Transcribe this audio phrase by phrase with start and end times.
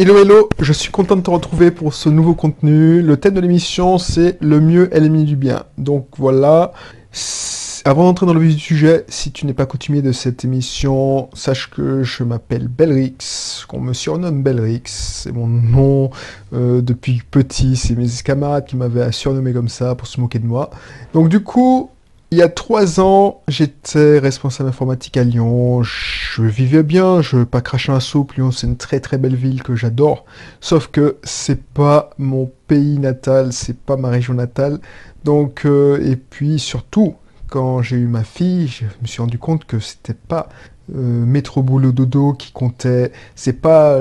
[0.00, 3.02] Hello hello, je suis content de te retrouver pour ce nouveau contenu.
[3.02, 5.64] Le thème de l'émission c'est le mieux est l'ennemi du bien.
[5.76, 6.72] Donc voilà,
[7.84, 11.28] avant d'entrer dans le vif du sujet, si tu n'es pas coutumier de cette émission,
[11.34, 16.08] sache que je m'appelle Belrix, qu'on me surnomme Belrix, c'est mon nom
[16.54, 20.46] euh, depuis petit, c'est mes camarades qui m'avaient surnommé comme ça pour se moquer de
[20.46, 20.70] moi.
[21.12, 21.90] Donc du coup,
[22.32, 25.82] il y a trois ans, j'étais responsable informatique à Lyon.
[25.82, 28.34] Je vivais bien, je veux pas cracher un soupe.
[28.34, 30.24] Lyon, c'est une très très belle ville que j'adore.
[30.60, 34.78] Sauf que c'est pas mon pays natal, c'est pas ma région natale.
[35.24, 37.16] Donc, euh, et puis surtout,
[37.48, 40.48] quand j'ai eu ma fille, je me suis rendu compte que c'était pas
[40.94, 43.10] euh, métro boulot dodo qui comptait.
[43.34, 44.00] C'est pas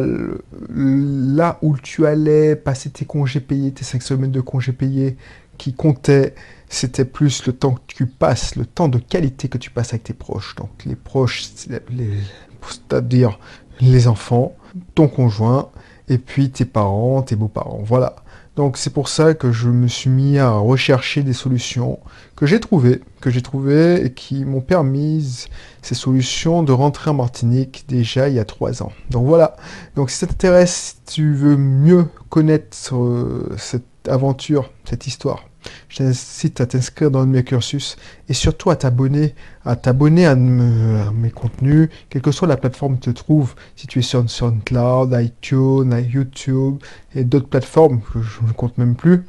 [0.69, 5.17] là où tu allais passer tes congés payés, tes cinq semaines de congés payés
[5.57, 6.35] qui comptait
[6.69, 10.03] c'était plus le temps que tu passes, le temps de qualité que tu passes avec
[10.03, 10.55] tes proches.
[10.55, 13.39] Donc les proches, c'est-à-dire
[13.81, 14.55] les enfants,
[14.95, 15.69] ton conjoint,
[16.09, 17.81] et puis tes parents, tes beaux-parents.
[17.83, 18.15] Voilà.
[18.55, 21.99] Donc c'est pour ça que je me suis mis à rechercher des solutions
[22.35, 25.45] que j'ai trouvées, que j'ai trouvées et qui m'ont permis
[25.81, 28.91] ces solutions de rentrer en Martinique déjà il y a trois ans.
[29.11, 29.55] Donc voilà.
[29.95, 35.48] Donc si ça t'intéresse, si tu veux mieux connaître euh, cette aventure, cette histoire,
[35.89, 39.35] je t'incite à t'inscrire dans mes cursus et surtout à t'abonner,
[39.66, 43.55] à t'abonner à, mes contenus, quelle que soit la plateforme que tu trouves.
[43.75, 46.77] Si tu es sur SoundCloud, iTunes, YouTube
[47.16, 49.23] et d'autres plateformes que je ne compte même plus.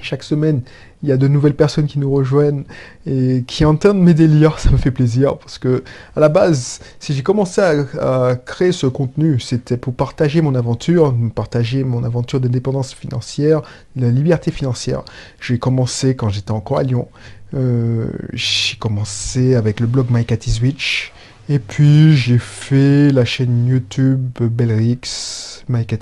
[0.00, 0.62] Chaque semaine,
[1.02, 2.64] il y a de nouvelles personnes qui nous rejoignent
[3.06, 5.82] et qui entendent mes délires, ça me fait plaisir parce que
[6.14, 11.14] à la base, si j'ai commencé à, créer ce contenu, c'était pour partager mon aventure,
[11.34, 13.62] partager mon aventure d'indépendance financière,
[13.94, 15.02] de la liberté financière.
[15.40, 17.08] J'ai commencé quand j'étais encore à Lyon.
[17.54, 20.38] Euh, j'ai commencé avec le blog My Cat.
[21.48, 25.98] Et puis j'ai fait la chaîne YouTube Belrix, My Cat.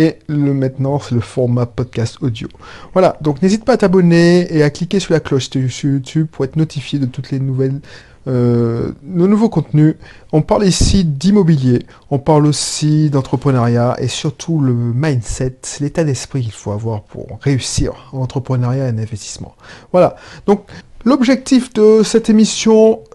[0.00, 2.48] Et le maintenant, c'est le format podcast audio.
[2.94, 6.46] Voilà, donc n'hésite pas à t'abonner et à cliquer sur la cloche sur YouTube pour
[6.46, 7.80] être notifié de toutes les nouvelles,
[8.26, 9.96] euh, nos nouveaux contenus.
[10.32, 11.80] On parle ici d'immobilier,
[12.10, 18.08] on parle aussi d'entrepreneuriat et surtout le mindset, l'état d'esprit qu'il faut avoir pour réussir
[18.14, 19.54] en entrepreneuriat et en investissement.
[19.92, 20.62] Voilà, donc
[21.06, 23.00] L'objectif de cette émission,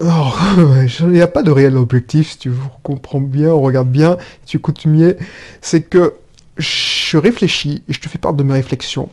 [1.00, 4.50] il n'y a pas de réel objectif, si tu comprends bien, on regarde bien, si
[4.50, 5.16] tu écoutes mieux,
[5.60, 6.14] c'est que
[6.56, 9.08] je réfléchis et je te fais part de mes réflexions.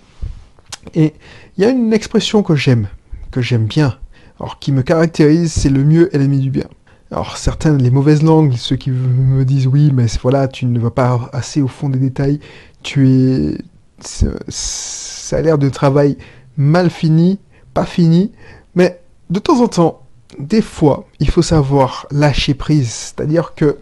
[0.96, 1.14] Et
[1.58, 2.88] il y a une expression que j'aime,
[3.32, 3.98] que j'aime bien,
[4.40, 6.68] alors qui me caractérise, c'est le mieux est l'ennemi du bien.
[7.12, 10.92] Alors certains, les mauvaises langues, ceux qui me disent oui, mais voilà, tu ne vas
[10.92, 12.40] pas assez au fond des détails,
[12.82, 13.58] tu es...
[14.00, 16.18] Ça a l'air de travail
[16.58, 17.40] mal fini,
[17.74, 18.32] pas fini,
[18.76, 19.00] mais
[19.30, 20.02] de temps en temps,
[20.40, 22.90] des fois, il faut savoir lâcher prise.
[22.90, 23.78] C'est-à-dire que,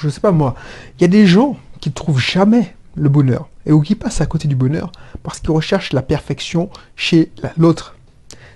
[0.00, 0.54] je sais pas moi,
[0.98, 1.56] il y a des gens
[1.86, 4.90] qui ne trouvent jamais le bonheur et ou qui passent à côté du bonheur
[5.22, 7.94] parce qu'ils recherchent la perfection chez l'autre.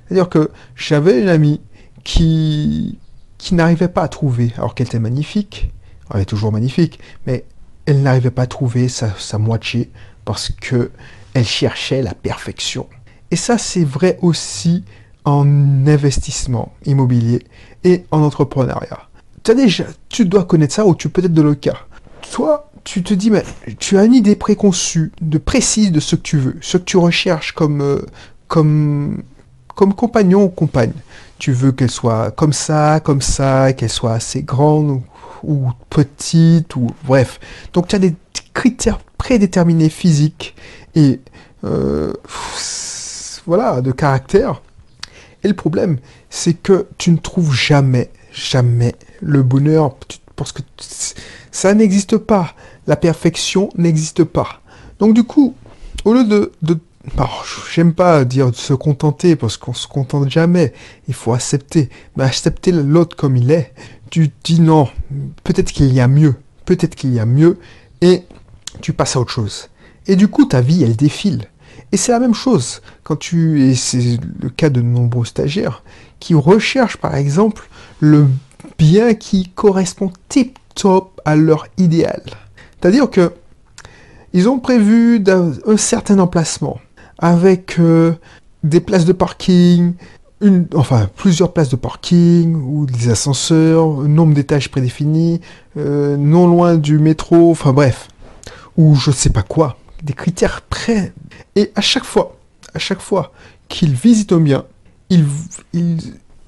[0.04, 1.60] C'est-à-dire que j'avais une amie
[2.02, 2.98] qui,
[3.38, 5.70] qui n'arrivait pas à trouver, alors qu'elle était magnifique,
[6.12, 7.44] elle est toujours magnifique, mais
[7.86, 9.92] elle n'arrivait pas à trouver sa, sa moitié
[10.24, 10.90] parce que
[11.34, 12.88] elle cherchait la perfection.
[13.30, 14.82] Et ça, c'est vrai aussi
[15.24, 17.46] en investissement immobilier
[17.84, 19.08] et en entrepreneuriat.
[19.44, 21.76] Tu, as déjà, tu dois connaître ça ou tu peux être de le cas.
[22.32, 23.44] Toi, tu te dis, mais
[23.78, 26.96] tu as une idée préconçue, de précise de ce que tu veux, ce que tu
[26.96, 28.02] recherches comme, euh,
[28.48, 29.22] comme,
[29.74, 30.92] comme compagnon ou compagne.
[31.38, 35.02] Tu veux qu'elle soit comme ça, comme ça, qu'elle soit assez grande
[35.42, 37.40] ou, petite, ou bref.
[37.72, 38.14] Donc tu as des
[38.52, 40.54] critères prédéterminés physiques
[40.94, 41.20] et
[41.64, 42.12] euh,
[43.46, 44.62] voilà, de caractère.
[45.42, 45.98] Et le problème,
[46.28, 49.96] c'est que tu ne trouves jamais, jamais le bonheur
[50.40, 50.62] parce que
[51.50, 52.54] ça n'existe pas.
[52.86, 54.62] La perfection n'existe pas.
[54.98, 55.54] Donc du coup,
[56.06, 56.50] au lieu de...
[56.62, 56.78] de
[57.70, 60.72] j'aime pas dire de se contenter parce qu'on se contente jamais.
[61.08, 61.90] Il faut accepter.
[62.16, 63.74] Mais accepter l'autre comme il est.
[64.08, 64.88] Tu dis non,
[65.44, 66.36] peut-être qu'il y a mieux.
[66.64, 67.58] Peut-être qu'il y a mieux.
[68.00, 68.22] Et
[68.80, 69.68] tu passes à autre chose.
[70.06, 71.50] Et du coup, ta vie, elle défile.
[71.92, 75.82] Et c'est la même chose quand tu, et c'est le cas de nombreux stagiaires,
[76.18, 78.26] qui recherchent par exemple le
[78.78, 82.22] bien qui correspond tip top à leur idéal.
[82.80, 83.32] C'est-à-dire que
[84.32, 86.78] ils ont prévu un, certain emplacement
[87.18, 88.14] avec euh,
[88.62, 89.94] des places de parking,
[90.74, 95.40] enfin plusieurs places de parking ou des ascenseurs, nombre d'étages prédéfinis,
[95.76, 98.08] euh, non loin du métro, enfin bref,
[98.76, 101.12] ou je sais pas quoi, des critères prêts.
[101.56, 102.36] Et à chaque fois,
[102.74, 103.32] à chaque fois
[103.68, 104.64] qu'ils visitent un bien,
[105.10, 105.26] ils,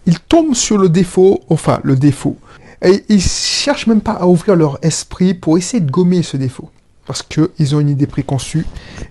[0.06, 2.36] ils tombent sur le défaut, enfin le défaut,
[2.84, 6.70] et ils cherchent même pas à ouvrir leur esprit pour essayer de gommer ce défaut.
[7.06, 8.64] parce qu'ils ont une idée préconçue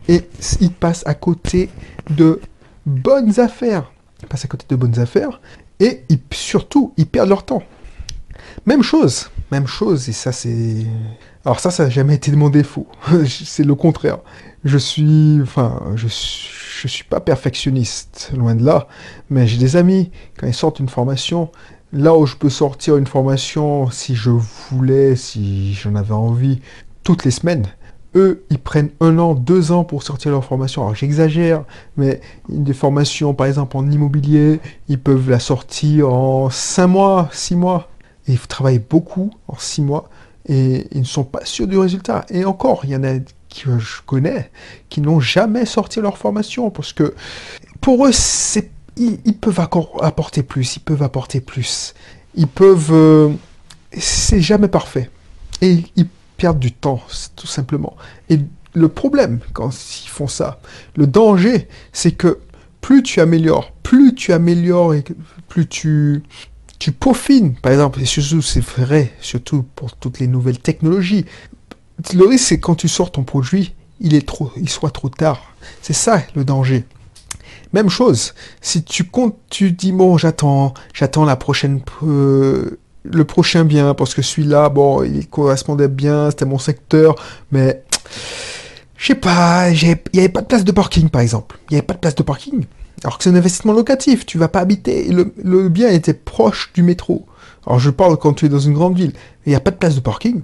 [0.07, 0.21] et
[0.59, 1.69] ils passent à côté
[2.09, 2.39] de
[2.85, 3.91] bonnes affaires.
[4.21, 5.41] Ils passent à côté de bonnes affaires
[5.79, 7.63] et surtout, ils perdent leur temps.
[8.65, 10.85] Même chose, même chose, et ça c'est...
[11.45, 12.87] Alors ça, ça n'a jamais été mon défaut.
[13.27, 14.19] c'est le contraire.
[14.63, 15.39] Je suis...
[15.41, 16.07] Enfin, je
[16.81, 18.87] je suis pas perfectionniste, loin de là,
[19.29, 20.09] mais j'ai des amis,
[20.39, 21.51] quand ils sortent une formation,
[21.93, 26.59] là où je peux sortir une formation si je voulais, si j'en avais envie,
[27.03, 27.67] toutes les semaines,
[28.15, 30.81] eux, ils prennent un an, deux ans pour sortir leur formation.
[30.81, 31.63] Alors j'exagère,
[31.97, 32.19] mais
[32.49, 37.89] des formations, par exemple en immobilier, ils peuvent la sortir en cinq mois, six mois.
[38.27, 40.09] Ils travaillent beaucoup en six mois
[40.47, 42.25] et ils ne sont pas sûrs du résultat.
[42.29, 44.49] Et encore, il y en a que je connais
[44.89, 47.13] qui n'ont jamais sorti leur formation parce que
[47.81, 48.11] pour eux,
[48.97, 51.93] ils, peuvent apporter plus, ils peuvent apporter plus.
[52.35, 52.91] Ils peuvent.
[52.91, 53.29] Euh,
[53.97, 55.09] c'est jamais parfait.
[55.61, 56.07] Et ils
[56.37, 57.01] perdent du temps,
[57.35, 57.95] tout simplement.
[58.29, 58.39] Et
[58.73, 59.69] le problème, quand
[60.05, 60.59] ils font ça,
[60.95, 62.39] le danger, c'est que
[62.79, 65.03] plus tu améliores, plus tu améliores et
[65.47, 66.23] plus tu,
[66.81, 71.25] tu peaufines, par exemple, et surtout c'est vrai, surtout pour toutes les nouvelles technologies,
[72.11, 75.53] le risque c'est quand tu sors ton produit, il est trop, soit trop tard.
[75.83, 76.85] C'est ça le danger.
[77.71, 83.63] Même chose, si tu comptes, tu dis bon, j'attends, j'attends la prochaine, euh, le prochain
[83.63, 87.13] bien parce que celui-là, bon, il correspondait bien, c'était mon secteur,
[87.51, 87.83] mais
[88.97, 91.59] je sais pas, il n'y avait pas de place de parking par exemple.
[91.69, 92.65] Il n'y avait pas de place de parking.
[93.03, 95.09] Alors que c'est un investissement locatif, tu vas pas habiter.
[95.11, 97.25] Le, bien était proche du métro.
[97.65, 99.13] Alors je parle quand tu es dans une grande ville.
[99.45, 100.41] Il n'y a pas de place de parking.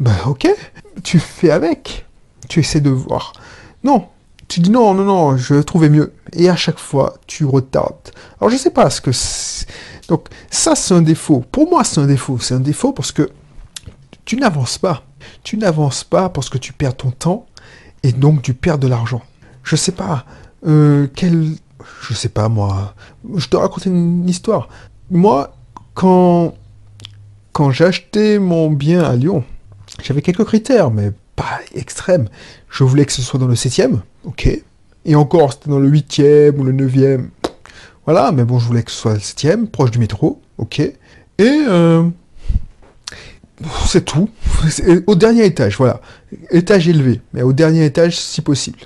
[0.00, 0.48] Ben ok,
[1.04, 2.06] tu fais avec.
[2.48, 3.32] Tu essaies de voir.
[3.84, 4.08] Non,
[4.48, 6.12] tu dis non, non, non, je vais trouver mieux.
[6.32, 8.10] Et à chaque fois, tu retardes.
[8.40, 9.10] Alors je sais pas ce que.
[10.08, 11.44] Donc ça, c'est un défaut.
[11.52, 12.38] Pour moi, c'est un défaut.
[12.38, 13.30] C'est un défaut parce que
[14.24, 15.04] tu n'avances pas.
[15.44, 17.46] Tu n'avances pas parce que tu perds ton temps
[18.02, 19.22] et donc tu perds de l'argent.
[19.62, 20.24] Je sais pas.
[20.66, 21.54] Euh, quel...
[22.02, 22.94] Je sais pas, moi.
[23.36, 24.68] Je te raconte une histoire.
[25.10, 25.54] Moi,
[25.94, 26.54] quand,
[27.52, 27.72] quand
[28.40, 29.44] mon bien à Lyon,
[30.02, 32.28] j'avais quelques critères, mais pas extrêmes.
[32.70, 34.48] Je voulais que ce soit dans le 7e, ok.
[35.04, 37.28] Et encore, c'était dans le 8e ou le 9e.
[38.04, 40.80] Voilà, mais bon, je voulais que ce soit le 7e, proche du métro, ok.
[40.80, 40.94] Et
[41.38, 42.04] euh,
[43.86, 44.28] c'est tout.
[45.06, 46.00] Au dernier étage, voilà.
[46.50, 48.78] Étage élevé, mais au dernier étage si possible.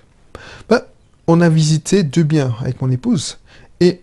[0.68, 0.82] Ben,
[1.26, 3.38] on a visité deux biens avec mon épouse.
[3.80, 4.02] Et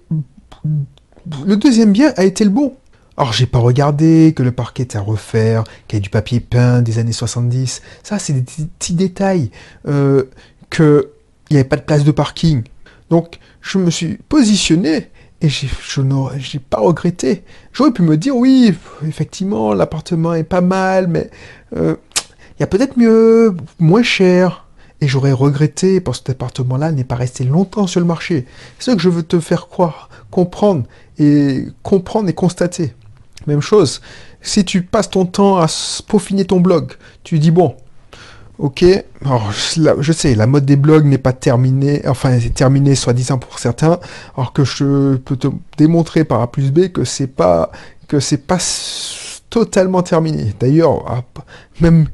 [1.45, 2.75] le deuxième bien a été le bon.
[3.17, 6.39] Alors, j'ai pas regardé que le parquet était à refaire, qu'il y a du papier
[6.39, 7.81] peint des années 70.
[8.01, 9.51] Ça, c'est des petits détails.
[9.87, 10.23] Euh,
[10.69, 11.03] qu'il
[11.51, 12.63] n'y avait pas de place de parking.
[13.09, 15.09] Donc, je me suis positionné
[15.41, 17.43] et je n'ai pas regretté.
[17.73, 18.73] J'aurais pu me dire, oui,
[19.07, 21.29] effectivement, l'appartement est pas mal, mais
[21.75, 21.95] euh,
[22.57, 24.65] il y a peut-être mieux, moins cher.
[25.01, 28.45] Et j'aurais regretté parce que cet appartement-là n'est pas resté longtemps sur le marché.
[28.77, 30.83] C'est ça que je veux te faire croire, comprendre
[31.17, 32.93] et comprendre et constater.
[33.47, 34.01] Même chose,
[34.41, 35.67] si tu passes ton temps à
[36.07, 36.93] peaufiner ton blog,
[37.23, 37.75] tu dis bon,
[38.57, 38.83] ok,
[39.25, 43.59] alors, je sais, la mode des blogs n'est pas terminée, enfin c'est terminée soi-disant pour
[43.59, 43.99] certains,
[44.35, 45.47] alors que je peux te
[45.77, 47.71] démontrer par A plus B que c'est pas
[48.09, 48.57] que c'est pas
[49.49, 50.53] totalement terminé.
[50.59, 51.23] D'ailleurs,
[51.79, 52.07] même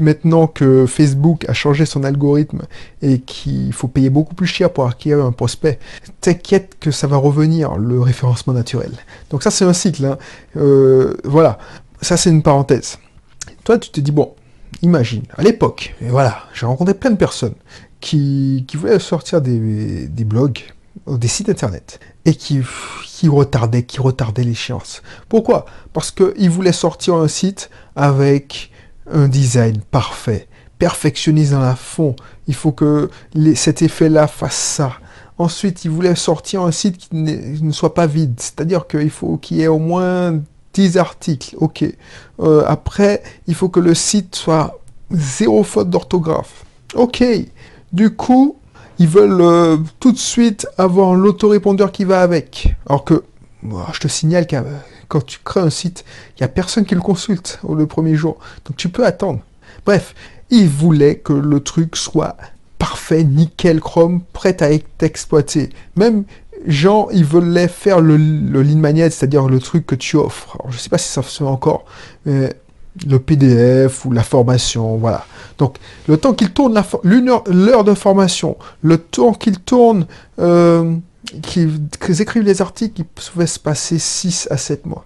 [0.00, 2.62] maintenant que Facebook a changé son algorithme
[3.02, 5.78] et qu'il faut payer beaucoup plus cher pour acquérir un prospect,
[6.20, 8.92] t'inquiète que ça va revenir, le référencement naturel.
[9.30, 10.04] Donc ça, c'est un cycle.
[10.04, 10.18] Hein.
[10.56, 11.58] Euh, voilà,
[12.00, 12.98] ça, c'est une parenthèse.
[13.64, 14.34] Toi, tu te dis, bon,
[14.82, 17.54] imagine, à l'époque, et voilà, j'ai rencontré plein de personnes
[18.00, 20.60] qui, qui voulaient sortir des, blogs,
[21.06, 22.60] des sites internet, et qui,
[23.04, 25.02] qui retardaient, qui retardaient l'échéance.
[25.28, 25.66] Pourquoi?
[25.92, 28.70] Parce qu'ils voulaient sortir un site avec
[29.10, 30.48] un design parfait,
[30.78, 32.16] perfectionniste dans la fond.
[32.48, 33.10] Il faut que
[33.54, 34.92] cet effet-là fasse ça.
[35.38, 39.58] Ensuite, il voulait sortir un site qui ne soit pas vide, c'est-à-dire qu'il faut qu'il
[39.58, 40.40] y ait au moins
[40.72, 41.56] 10 articles.
[41.58, 41.84] Ok.
[42.40, 46.64] Euh, après, il faut que le site soit zéro faute d'orthographe.
[46.94, 47.22] Ok.
[47.92, 48.56] Du coup,
[48.98, 52.74] ils veulent euh, tout de suite avoir l'autorépondeur qui va avec.
[52.86, 53.24] Alors que,
[53.92, 54.64] je te signale qu'à
[55.08, 58.38] quand tu crées un site, il n'y a personne qui le consulte le premier jour.
[58.64, 59.40] Donc tu peux attendre.
[59.84, 60.14] Bref,
[60.50, 62.36] il voulait que le truc soit
[62.78, 65.70] parfait, nickel, chrome, prêt à être exploité.
[65.96, 66.24] Même
[66.66, 70.58] gens, ils voulaient faire le, le lead magnet, c'est-à-dire le truc que tu offres.
[70.68, 71.84] je ne sais pas si ça se fait encore,
[72.24, 72.54] mais
[73.06, 75.26] le PDF ou la formation, voilà.
[75.58, 75.76] Donc,
[76.08, 80.06] le temps qu'il tourne l'heure de formation, le temps qu'il tourne
[80.38, 80.94] euh,
[81.42, 85.04] qu'ils écrivent les articles, ils pouvaient se passer 6 à 7 mois.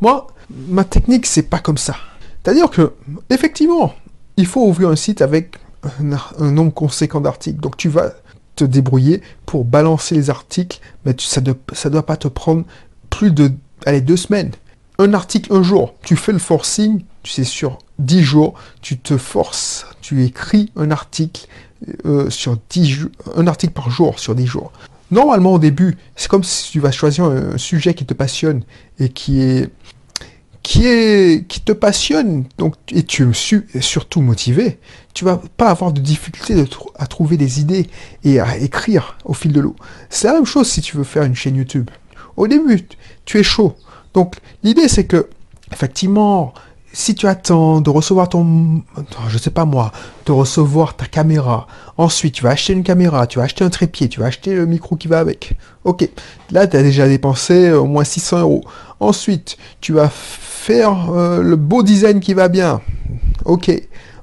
[0.00, 0.26] Moi,
[0.68, 1.96] ma technique, c'est pas comme ça.
[2.42, 2.92] C'est-à-dire que,
[3.30, 3.94] effectivement,
[4.36, 5.56] il faut ouvrir un site avec
[6.38, 7.60] un, nombre conséquent d'articles.
[7.60, 8.12] Donc tu vas
[8.56, 12.64] te débrouiller pour balancer les articles, mais ça ne ça doit pas te prendre
[13.10, 13.52] plus de
[13.86, 14.52] allez, deux semaines.
[14.98, 19.16] Un article un jour, tu fais le forcing, tu sais, sur dix jours, tu te
[19.16, 21.48] forces, tu écris un article
[22.06, 24.72] euh, sur 10 un article par jour sur 10 jours.
[25.14, 28.64] Normalement, au début, c'est comme si tu vas choisir un, sujet qui te passionne
[28.98, 29.70] et qui est
[30.64, 34.80] qui est qui te passionne donc et tu es surtout motivé,
[35.12, 36.64] tu vas pas avoir de difficulté
[36.98, 37.86] à trouver des idées
[38.24, 39.76] et à écrire au fil de l'eau.
[40.10, 41.90] C'est la même chose si tu veux faire une chaîne YouTube.
[42.36, 42.80] Au début,
[43.24, 43.76] tu es chaud.
[44.14, 45.28] Donc l'idée c'est que
[45.72, 46.54] effectivement,
[46.94, 48.82] si tu attends de recevoir ton,
[49.28, 49.90] je sais pas moi,
[50.26, 51.66] de recevoir ta caméra,
[51.98, 54.64] ensuite tu vas acheter une caméra, tu vas acheter un trépied, tu vas acheter le
[54.64, 55.54] micro qui va avec.
[55.82, 56.08] Ok,
[56.52, 58.64] là tu as déjà dépensé au moins 600 euros.
[59.00, 62.80] Ensuite, tu vas faire euh, le beau design qui va bien.
[63.44, 63.70] Ok.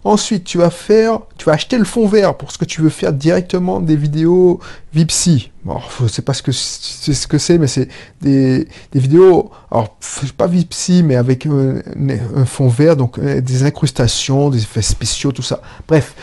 [0.04, 2.90] Ensuite, tu vas faire, tu vas acheter le fond vert pour ce que tu veux
[2.90, 4.60] faire directement des vidéos
[4.94, 5.52] Vipsy.
[5.64, 7.88] Bon, je sais pas ce que c'est, mais c'est
[8.20, 9.96] des, vidéos, alors
[10.38, 15.44] pas Vipsy, mais avec un, fond vert, donc euh, des incrustations, des effets spéciaux, tout
[15.44, 15.62] ça.
[15.88, 16.16] Bref,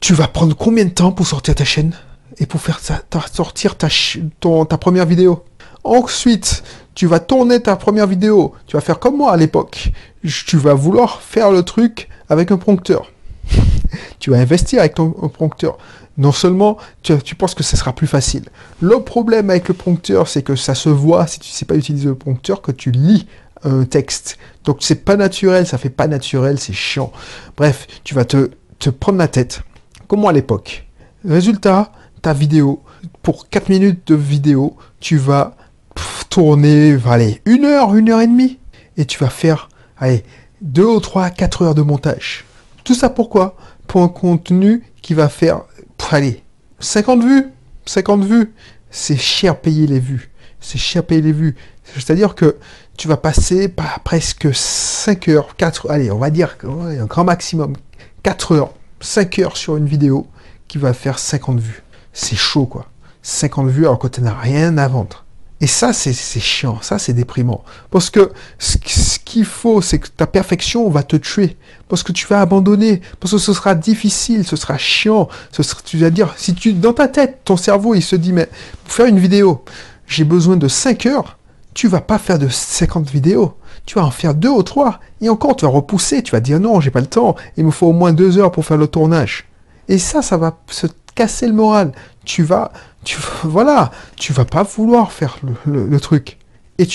[0.00, 1.92] tu vas prendre combien de temps pour sortir ta chaîne
[2.38, 2.80] et pour faire
[3.30, 3.88] sortir ta,
[4.40, 5.44] ta première vidéo?
[5.84, 6.62] Ensuite,
[6.96, 8.54] tu vas tourner ta première vidéo.
[8.66, 9.92] Tu vas faire comme moi à l'époque.
[10.24, 13.12] Tu vas vouloir faire le truc avec un prompteur.
[14.18, 15.76] tu vas investir avec ton prompteur.
[16.16, 18.44] Non seulement tu, penses que ce sera plus facile.
[18.80, 21.76] Le problème avec le prompteur, c'est que ça se voit si tu ne sais pas
[21.76, 23.26] utiliser le prompteur, que tu lis
[23.62, 24.38] un texte.
[24.64, 27.12] Donc c'est pas naturel, ça fait pas naturel, c'est chiant.
[27.58, 29.60] Bref, tu vas te, te prendre la tête.
[30.08, 30.86] Comme moi à l'époque.
[31.28, 32.82] Résultat, ta vidéo,
[33.22, 35.56] pour 4 minutes de vidéo, tu vas
[36.36, 38.58] tourner, allez, une heure, une heure et demie.
[38.98, 40.22] Et tu vas faire, allez,
[40.60, 42.44] deux ou trois, quatre heures de montage.
[42.84, 43.56] Tout ça pourquoi?
[43.86, 45.62] Pour un contenu qui va faire,
[46.10, 46.42] allez,
[46.78, 47.46] 50 vues,
[47.86, 48.52] 50 vues.
[48.90, 50.30] C'est cher payer les vues.
[50.60, 51.56] C'est cher payer les vues.
[51.94, 52.58] C'est-à-dire que
[52.98, 53.72] tu vas passer
[54.04, 57.76] presque 5 heures, 4, allez, on va dire un grand maximum,
[58.24, 60.26] 4 heures, 5 heures sur une vidéo
[60.68, 61.82] qui va faire 50 vues.
[62.12, 62.84] C'est chaud, quoi.
[63.22, 65.25] 50 vues alors que tu n'as rien à vendre.
[65.62, 67.64] Et ça, c'est chiant, ça, c'est déprimant.
[67.90, 68.76] Parce que ce,
[69.18, 71.56] qu'il faut, c'est que ta perfection va te tuer.
[71.88, 73.00] Parce que tu vas abandonner.
[73.20, 75.28] Parce que ce sera difficile, ce sera chiant.
[75.84, 78.50] Tu vas dire, si tu, dans ta tête, ton cerveau, il se dit, mais
[78.84, 79.64] pour faire une vidéo,
[80.06, 81.38] j'ai besoin de 5 heures.
[81.72, 83.56] Tu vas pas faire de 50 vidéos.
[83.86, 85.00] Tu vas en faire deux ou trois.
[85.22, 86.22] Et encore, tu vas repousser.
[86.22, 87.34] Tu vas dire, non, j'ai pas le temps.
[87.56, 89.46] Il me faut au moins deux heures pour faire le tournage.
[89.88, 91.92] Et ça, ça va se casser le moral.
[92.24, 92.72] Tu vas,
[93.06, 96.38] tu, voilà, tu vas pas vouloir faire le, truc.
[96.78, 96.86] Et,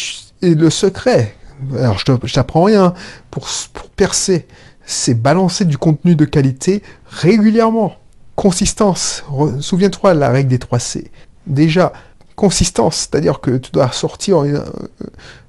[0.41, 1.35] le secret,
[1.77, 2.93] alors je t'apprends rien,
[3.31, 3.47] pour,
[3.95, 4.45] percer,
[4.85, 7.95] c'est balancer du contenu de qualité régulièrement.
[8.35, 9.23] Consistance,
[9.61, 11.11] souviens-toi la règle des 3 C.
[11.47, 11.93] Déjà,
[12.35, 14.59] consistance, c'est-à-dire que tu dois sortir euh,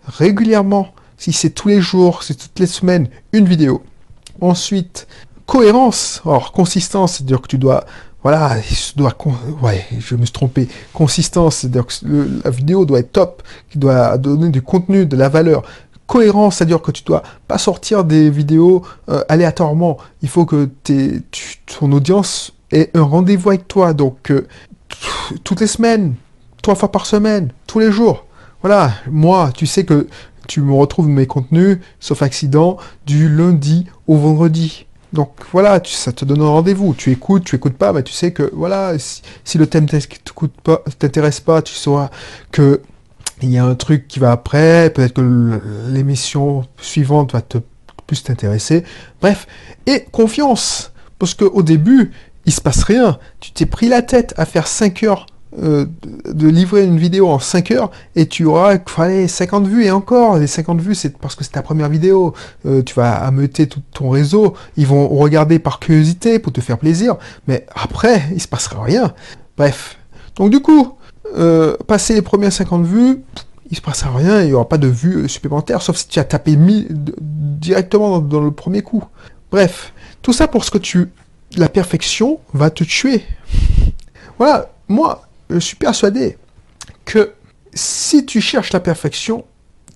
[0.06, 3.82] régulièrement, si c'est tous les jours, c'est toutes les semaines, une vidéo.
[4.40, 5.08] Ensuite,
[5.46, 7.84] cohérence, alors consistance, c'est-à-dire que tu dois
[8.22, 9.16] voilà, il doit,
[9.98, 10.68] je me suis trompé.
[10.92, 11.94] Consistance, c'est-à-dire que
[12.44, 15.62] la vidéo doit être top, qui doit donner du contenu, de la valeur.
[16.06, 19.98] Cohérence, c'est-à-dire que tu dois pas sortir des vidéos euh, aléatoirement.
[20.20, 20.70] Il faut que
[21.78, 23.92] ton audience ait un rendez-vous avec toi.
[23.92, 24.46] Donc, euh,
[25.42, 26.14] toutes les semaines,
[26.60, 28.26] trois fois par semaine, tous les jours.
[28.60, 30.06] Voilà, moi, tu sais que
[30.46, 32.76] tu me retrouves mes contenus, sauf accident,
[33.06, 34.86] du lundi au vendredi.
[35.12, 36.94] Donc voilà, tu, ça te donne un rendez-vous.
[36.94, 39.86] Tu écoutes, tu écoutes pas, mais tu sais que voilà, si, le thème
[40.98, 42.10] t'intéresse pas, tu sauras
[42.50, 42.80] que
[43.42, 47.58] il y a un truc qui va après, peut-être que l'émission suivante va te
[48.06, 48.84] plus t'intéresser.
[49.20, 49.46] Bref,
[49.86, 52.12] et confiance, parce qu'au début,
[52.46, 53.18] il se passe rien.
[53.40, 55.26] Tu t'es pris la tête à faire 5 heures
[55.60, 55.84] euh,
[56.32, 60.38] de livrer une vidéo en 5 heures et tu auras fallait 50 vues et encore
[60.38, 62.32] les 50 vues c'est parce que c'est ta première vidéo.
[62.64, 64.54] Euh, tu vas ameuter tout ton réseau.
[64.78, 67.16] Ils vont regarder par curiosité pour te faire plaisir
[67.48, 69.12] mais après il se passera rien.
[69.58, 69.98] Bref.
[70.36, 70.94] Donc du coup
[71.36, 73.22] euh, passer les premières 50 vues
[73.70, 76.24] il se passera rien il n'y aura pas de vues supplémentaires sauf si tu as
[76.24, 76.56] tapé
[77.20, 79.04] directement dans le premier coup.
[79.50, 79.92] Bref.
[80.22, 81.10] Tout ça pour ce que tu
[81.58, 83.22] la perfection va te tuer.
[84.38, 84.70] Voilà.
[84.88, 85.22] Moi
[85.54, 86.38] je suis persuadé
[87.04, 87.32] que
[87.74, 89.44] si tu cherches la perfection,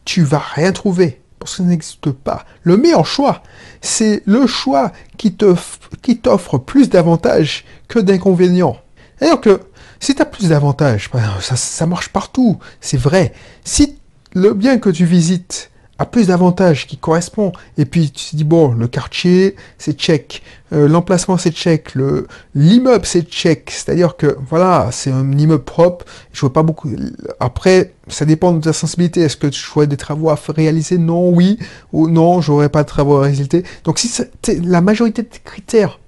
[0.04, 1.20] tu vas rien trouver.
[1.38, 2.44] Parce que ça n'existe pas.
[2.62, 3.42] Le meilleur choix,
[3.80, 8.78] c'est le choix qui t'offre plus d'avantages que d'inconvénients.
[9.20, 9.60] D'ailleurs que
[10.00, 13.32] si tu as plus d'avantages, ben, ça, ça marche partout, c'est vrai.
[13.64, 13.98] Si
[14.34, 17.52] le bien que tu visites a plus d'avantages, qui correspond.
[17.78, 20.42] Et puis tu te dis, bon, le quartier, c'est check.
[20.72, 21.94] Euh, l'emplacement, c'est check.
[21.94, 23.70] Le, l'immeuble, c'est check.
[23.70, 26.04] C'est-à-dire que, voilà, c'est un immeuble propre.
[26.32, 26.90] Je vois pas beaucoup.
[27.40, 29.20] Après, ça dépend de ta sensibilité.
[29.22, 30.98] Est-ce que tu choisis des travaux à réaliser?
[30.98, 31.58] Non, oui.
[31.92, 33.64] Ou non, j'aurais pas de travaux à réaliser.
[33.84, 34.10] Donc si
[34.62, 35.98] la majorité de tes critères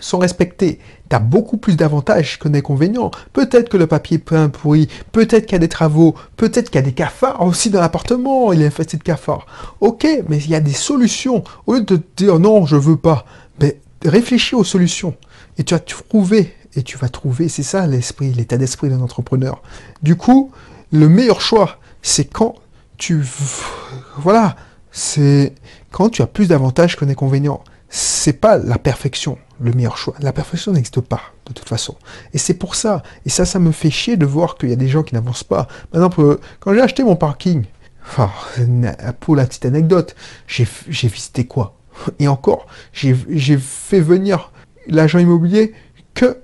[0.00, 0.78] sont respectés,
[1.08, 3.10] tu as beaucoup plus d'avantages que d'inconvénients.
[3.32, 6.84] Peut-être que le papier un pourri, peut-être qu'il y a des travaux, peut-être qu'il y
[6.84, 9.46] a des cafards aussi dans l'appartement, il est infesté de cafards.
[9.80, 11.44] Ok, mais il y a des solutions.
[11.66, 13.24] Au lieu de te dire non, je veux pas,
[13.60, 15.14] mais réfléchis aux solutions.
[15.56, 19.62] Et tu vas trouver, et tu vas trouver, c'est ça l'esprit, l'état d'esprit d'un entrepreneur.
[20.02, 20.52] Du coup,
[20.92, 22.54] le meilleur choix, c'est quand
[22.96, 23.22] tu...
[24.18, 24.56] Voilà,
[24.90, 25.54] c'est
[25.90, 27.62] quand tu as plus d'avantages que d'inconvénients.
[27.88, 30.14] C'est pas la perfection le meilleur choix.
[30.20, 31.96] La perfection n'existe pas, de toute façon.
[32.32, 33.02] Et c'est pour ça.
[33.26, 35.44] Et ça, ça me fait chier de voir qu'il y a des gens qui n'avancent
[35.44, 35.68] pas.
[35.90, 37.64] Par exemple, euh, quand j'ai acheté mon parking,
[38.04, 38.30] enfin,
[39.20, 40.14] pour la petite anecdote,
[40.46, 40.66] j'ai
[41.08, 41.74] visité quoi?
[42.18, 44.52] Et encore, j'ai fait venir
[44.86, 45.74] l'agent immobilier
[46.14, 46.38] que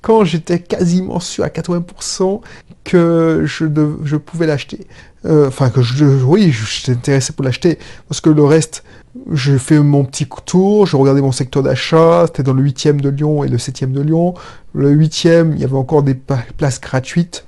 [0.00, 2.40] quand j'étais quasiment sûr à 80%
[2.84, 3.66] que je,
[4.04, 4.86] je pouvais l'acheter.
[5.24, 8.84] Euh, enfin, que je, oui, j'étais intéressé pour l'acheter, parce que le reste,
[9.32, 13.08] j'ai fait mon petit tour, j'ai regardé mon secteur d'achat, c'était dans le 8e de
[13.08, 14.34] Lyon et le 7e de Lyon.
[14.74, 17.46] Le 8e, il y avait encore des places gratuites,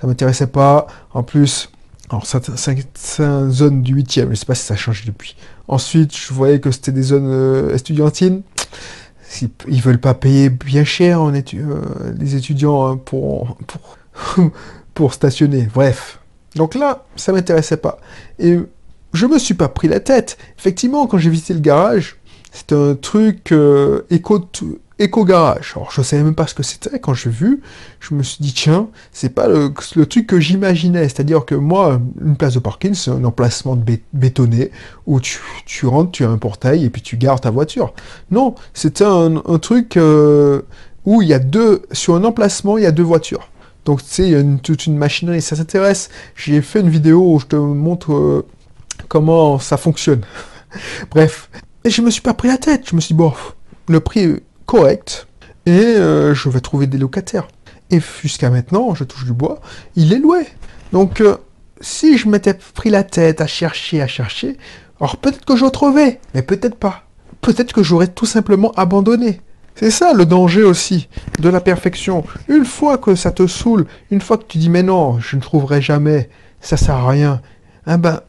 [0.00, 0.86] ça m'intéressait pas.
[1.12, 1.70] En plus,
[2.10, 2.84] alors c'est
[3.18, 5.36] une zone du 8e, je sais pas si ça a changé depuis.
[5.68, 8.42] Ensuite, je voyais que c'était des zones euh, estudiantines.
[9.66, 11.32] Ils veulent pas payer bien cher euh,
[12.18, 14.50] les étudiants hein, pour, pour,
[14.94, 15.68] pour stationner.
[15.72, 16.20] Bref.
[16.54, 17.98] Donc là, ça m'intéressait pas.
[19.14, 20.36] Je me suis pas pris la tête.
[20.58, 22.16] Effectivement, quand j'ai visité le garage,
[22.52, 24.40] c'était un truc euh, éco,
[24.98, 25.72] éco garage.
[25.76, 27.62] Alors je savais même pas ce que c'était quand j'ai vu.
[28.00, 29.72] Je me suis dit tiens, c'est pas le,
[30.06, 31.04] truc que j'imaginais.
[31.04, 33.76] C'est-à-dire que moi, une place de parking, c'est un emplacement
[34.12, 34.70] bétonné
[35.06, 37.94] où tu, tu, rentres, tu as un portail et puis tu gardes ta voiture.
[38.30, 40.62] Non, c'était un, truc euh,
[41.04, 43.48] où il y a deux sur un emplacement, il y a deux voitures.
[43.84, 45.42] Donc tu sais, il y a une, toute une machinerie.
[45.42, 46.08] Ça s'intéresse.
[46.36, 48.12] J'ai fait une vidéo où je te montre.
[48.12, 48.46] Euh,
[49.08, 50.22] comment ça fonctionne.
[51.10, 51.50] Bref.
[51.84, 52.88] Et je me suis pas pris la tête.
[52.88, 53.32] Je me suis dit, bon,
[53.88, 55.26] le prix est correct
[55.66, 57.48] et euh, je vais trouver des locataires.
[57.90, 59.60] Et jusqu'à maintenant, je touche du bois,
[59.96, 60.46] il est loué.
[60.92, 61.36] Donc, euh,
[61.80, 64.56] si je m'étais pris la tête à chercher, à chercher,
[65.00, 67.04] alors peut-être que je retrouvais, mais peut-être pas.
[67.40, 69.40] Peut-être que j'aurais tout simplement abandonné.
[69.74, 71.08] C'est ça le danger aussi
[71.40, 72.24] de la perfection.
[72.48, 75.40] Une fois que ça te saoule, une fois que tu dis mais non, je ne
[75.40, 77.42] trouverai jamais, ça sert à rien,
[77.88, 78.20] eh ben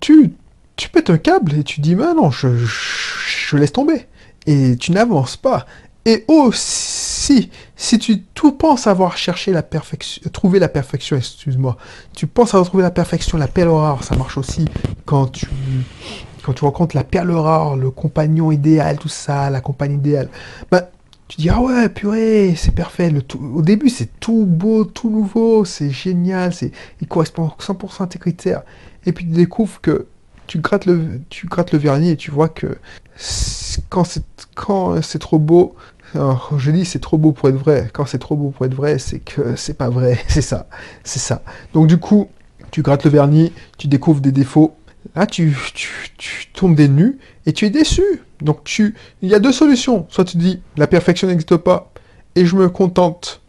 [0.00, 0.32] tu,
[0.76, 4.06] tu pètes un câble et tu dis, mais non, je, laisse tomber.
[4.46, 5.66] Et tu n'avances pas.
[6.06, 8.22] Et aussi, si tu
[8.58, 11.76] penses avoir cherché la perfection, trouver la perfection, excuse-moi,
[12.14, 14.64] tu penses avoir trouvé la perfection, la perle rare, ça marche aussi
[15.04, 15.46] quand tu,
[16.62, 20.30] rencontres la perle rare, le compagnon idéal, tout ça, la compagne idéale,
[20.70, 20.82] ben,
[21.28, 23.12] tu dis, ah ouais, purée, c'est parfait.
[23.54, 28.18] Au début, c'est tout beau, tout nouveau, c'est génial, c'est, il correspond 100% à tes
[28.18, 28.62] critères.
[29.06, 30.06] Et puis tu découvres que
[30.46, 32.78] tu grattes le, tu grattes le vernis et tu vois que
[33.88, 35.76] quand c'est, quand c'est trop beau,
[36.14, 38.74] alors je dis c'est trop beau pour être vrai, quand c'est trop beau pour être
[38.74, 40.68] vrai, c'est que c'est pas vrai, c'est ça,
[41.04, 41.42] c'est ça.
[41.74, 42.28] Donc du coup,
[42.70, 44.76] tu grattes le vernis, tu découvres des défauts,
[45.14, 48.02] là tu, tu, tombes des nus et tu es déçu.
[48.40, 50.06] Donc tu, il y a deux solutions.
[50.08, 51.92] Soit tu dis la perfection n'existe pas
[52.34, 53.42] et je me contente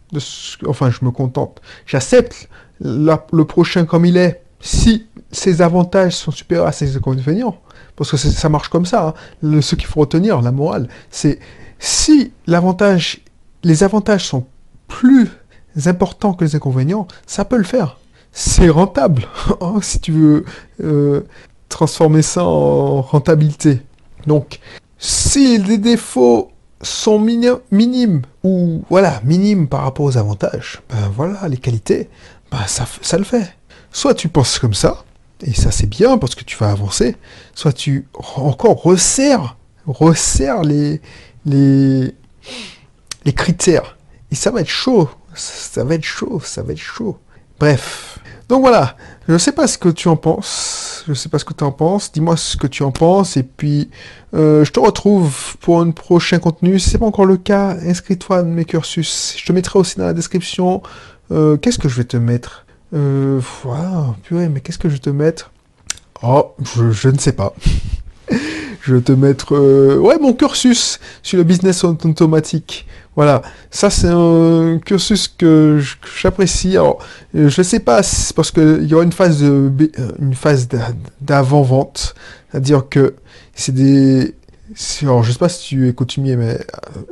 [0.66, 2.48] enfin je me contente, j'accepte
[2.80, 4.42] le prochain comme il est.
[4.60, 7.56] Si ses avantages sont supérieurs à ses inconvénients,
[7.96, 9.14] parce que ça marche comme ça.
[9.42, 9.60] Hein.
[9.60, 11.38] ce qu'il faut retenir, la morale, c'est
[11.78, 14.46] si les avantages sont
[14.88, 15.28] plus
[15.86, 17.98] importants que les inconvénients, ça peut le faire.
[18.32, 19.26] C'est rentable,
[19.60, 20.44] hein, si tu veux
[20.82, 21.22] euh,
[21.68, 23.82] transformer ça en rentabilité.
[24.26, 24.60] Donc,
[24.98, 26.50] si les défauts
[26.82, 32.08] sont minimes, ou voilà, minimes par rapport aux avantages, ben voilà, les qualités,
[32.50, 33.54] ben ça, ça le fait.
[33.92, 35.04] Soit tu penses comme ça,
[35.42, 37.16] et ça c'est bien parce que tu vas avancer,
[37.54, 41.00] soit tu encore resserres, resserres les,
[41.44, 42.12] les,
[43.34, 43.96] critères.
[44.30, 47.18] Et ça va être chaud, ça va être chaud, ça va être chaud.
[47.58, 48.18] Bref.
[48.48, 48.96] Donc voilà,
[49.28, 51.54] je ne sais pas ce que tu en penses, je ne sais pas ce que
[51.54, 53.90] tu en penses, dis-moi ce que tu en penses, et puis
[54.34, 56.78] euh, je te retrouve pour un prochain contenu.
[56.78, 59.34] Si ce n'est pas encore le cas, inscris-toi à mes cursus.
[59.36, 60.82] Je te mettrai aussi dans la description.
[61.30, 62.66] Euh, qu'est-ce que je vais te mettre?
[62.92, 63.40] Euh,
[64.22, 65.52] purée, mais qu'est-ce que je te mettre?
[66.22, 67.54] Oh, je, ne sais pas.
[68.82, 72.86] je vais te mettre euh, ouais mon cursus sur le business automatique.
[73.16, 75.80] Voilà, ça c'est un cursus que
[76.20, 76.76] j'apprécie.
[76.76, 76.98] Alors,
[77.34, 78.02] euh, je sais pas
[78.36, 79.72] parce que il y aura une phase de,
[80.20, 80.68] une phase
[81.20, 82.14] d'avant vente,
[82.50, 83.14] c'est-à-dire que
[83.54, 84.34] c'est des
[85.02, 86.58] alors, je sais pas si tu es coutumier, mais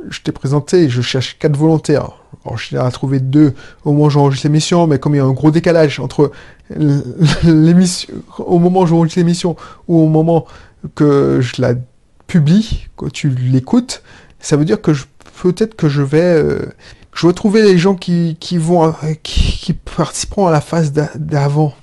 [0.09, 2.18] je t'ai présenté, je cherche quatre volontaires.
[2.49, 3.53] Alors, je à trouver deux
[3.85, 6.31] au moment où j'enregistre l'émission, mais comme il y a un gros décalage entre
[7.43, 9.55] l'émission, au moment où j'enregistre l'émission
[9.87, 10.45] ou au moment
[10.95, 11.75] que je la
[12.25, 14.01] publie, que tu l'écoutes,
[14.39, 14.91] ça veut dire que
[15.43, 16.59] peut-être que je vais, euh,
[17.13, 21.75] je vais trouver les gens qui, qui vont, euh, qui, participeront à la phase d'avant,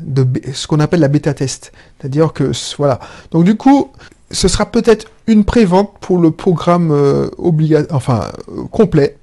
[0.00, 1.72] de ce qu'on appelle la bêta test.
[1.98, 3.00] C'est-à-dire que, voilà.
[3.30, 3.90] Donc, du coup,
[4.30, 8.28] ce sera peut-être une prévente pour le programme euh, obligatoire, enfin,
[8.70, 9.16] complet.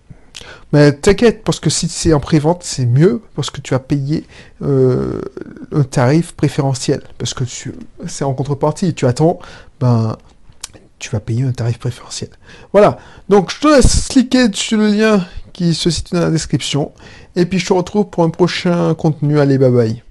[0.73, 4.25] Mais t'inquiète, parce que si c'est en prévente, c'est mieux, parce que tu as payé
[4.62, 5.21] euh,
[5.71, 7.01] un tarif préférentiel.
[7.17, 7.43] Parce que
[8.08, 9.39] c'est en contrepartie, tu attends,
[9.80, 10.17] ben,
[10.99, 12.30] tu vas payer un tarif préférentiel.
[12.71, 12.97] Voilà,
[13.30, 16.91] donc je te laisse cliquer sur le lien qui se situe dans la description,
[17.36, 19.39] et puis je te retrouve pour un prochain contenu.
[19.39, 20.04] Allez, bye bye.